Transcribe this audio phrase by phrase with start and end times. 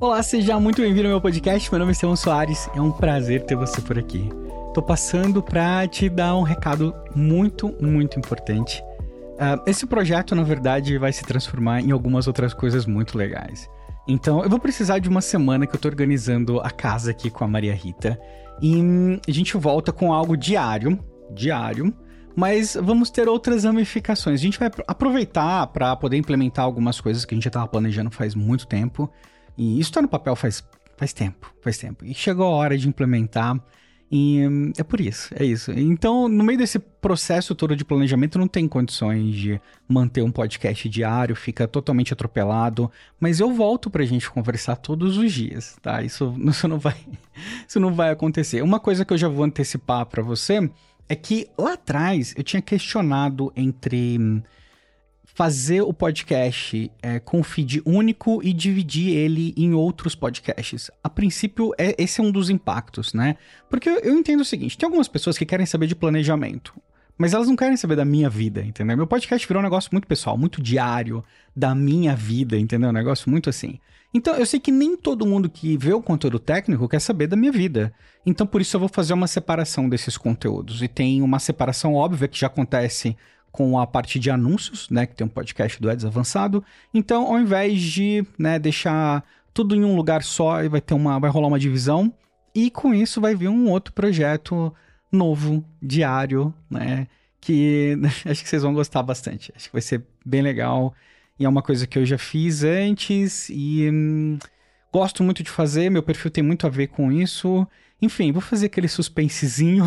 [0.00, 1.68] Olá, seja muito bem-vindo ao meu podcast.
[1.72, 2.70] Meu nome é Simão Soares.
[2.72, 4.28] É um prazer ter você por aqui.
[4.72, 8.80] Tô passando para te dar um recado muito, muito importante.
[8.80, 13.68] Uh, esse projeto, na verdade, vai se transformar em algumas outras coisas muito legais.
[14.06, 17.42] Então, eu vou precisar de uma semana que eu tô organizando a casa aqui com
[17.42, 18.16] a Maria Rita.
[18.62, 20.96] E hum, a gente volta com algo diário,
[21.34, 21.92] diário,
[22.36, 24.38] mas vamos ter outras ramificações.
[24.38, 28.12] A gente vai aproveitar para poder implementar algumas coisas que a gente já estava planejando
[28.12, 29.10] faz muito tempo.
[29.58, 30.62] E isso está no papel faz,
[30.96, 32.04] faz tempo, faz tempo.
[32.04, 33.60] E chegou a hora de implementar.
[34.10, 34.40] E
[34.78, 35.70] é por isso, é isso.
[35.72, 40.88] Então, no meio desse processo todo de planejamento, não tem condições de manter um podcast
[40.88, 42.90] diário, fica totalmente atropelado.
[43.20, 46.02] Mas eu volto pra gente conversar todos os dias, tá?
[46.02, 46.96] Isso, isso, não, vai,
[47.66, 48.62] isso não vai acontecer.
[48.62, 50.70] Uma coisa que eu já vou antecipar para você
[51.06, 54.42] é que lá atrás eu tinha questionado entre
[55.34, 60.90] fazer o podcast é, com feed único e dividir ele em outros podcasts.
[61.02, 63.36] A princípio, é, esse é um dos impactos, né?
[63.70, 66.74] Porque eu, eu entendo o seguinte: tem algumas pessoas que querem saber de planejamento.
[67.16, 68.96] Mas elas não querem saber da minha vida, entendeu?
[68.96, 72.90] Meu podcast virou um negócio muito pessoal, muito diário, da minha vida, entendeu?
[72.90, 73.80] Um negócio muito assim.
[74.14, 77.36] Então, eu sei que nem todo mundo que vê o conteúdo técnico quer saber da
[77.36, 77.92] minha vida.
[78.24, 80.80] Então, por isso eu vou fazer uma separação desses conteúdos.
[80.80, 83.16] E tem uma separação óbvia que já acontece
[83.50, 86.62] com a parte de anúncios, né, que tem um podcast do Eds Avançado.
[86.92, 91.30] Então, ao invés de, né, deixar tudo em um lugar só, vai ter uma vai
[91.30, 92.12] rolar uma divisão
[92.54, 94.74] e com isso vai vir um outro projeto
[95.10, 97.06] novo, diário, né,
[97.40, 99.52] que acho que vocês vão gostar bastante.
[99.56, 100.94] Acho que vai ser bem legal
[101.38, 104.38] e é uma coisa que eu já fiz antes e hum,
[104.92, 107.66] gosto muito de fazer, meu perfil tem muito a ver com isso.
[108.00, 109.84] Enfim, vou fazer aquele suspensezinho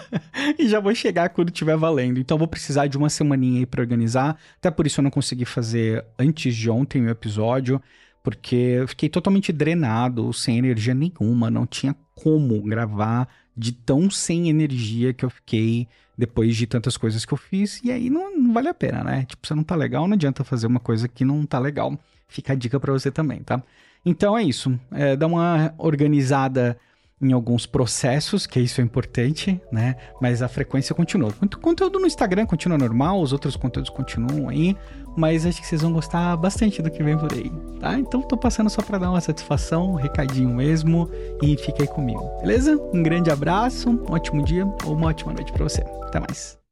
[0.58, 2.18] e já vou chegar quando estiver valendo.
[2.18, 4.36] Então vou precisar de uma semaninha aí para organizar.
[4.56, 7.80] Até por isso eu não consegui fazer antes de ontem o episódio,
[8.24, 14.48] porque eu fiquei totalmente drenado, sem energia nenhuma, não tinha como gravar de tão sem
[14.48, 15.86] energia que eu fiquei
[16.18, 17.80] depois de tantas coisas que eu fiz.
[17.84, 19.24] E aí não, não vale a pena, né?
[19.26, 21.96] Tipo, você não tá legal, não adianta fazer uma coisa que não tá legal.
[22.26, 23.62] Fica a dica para você também, tá?
[24.04, 24.78] Então é isso.
[24.90, 26.76] É, dá uma organizada
[27.24, 29.96] em alguns processos, que isso é importante, né?
[30.20, 31.30] Mas a frequência continua.
[31.30, 34.76] O conteúdo no Instagram continua normal, os outros conteúdos continuam aí,
[35.16, 37.98] mas acho que vocês vão gostar bastante do que vem por aí, tá?
[37.98, 41.08] Então tô passando só para dar uma satisfação, um recadinho mesmo,
[41.42, 42.78] e fica aí comigo, beleza?
[42.92, 45.82] Um grande abraço, um ótimo dia ou uma ótima noite para você.
[46.02, 46.63] Até mais.